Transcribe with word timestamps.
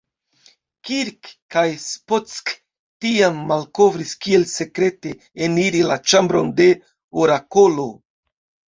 Kirk 0.87 1.29
kaj 1.55 1.65
Spock 1.83 2.55
tiam 3.07 3.39
malkovris 3.53 4.17
kiel 4.27 4.49
sekrete 4.55 5.15
eniri 5.51 5.87
la 5.93 6.03
ĉambron 6.11 6.53
de 6.65 6.73
Orakolo. 7.25 7.91